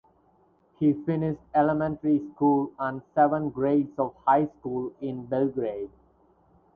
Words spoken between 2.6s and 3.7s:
and seven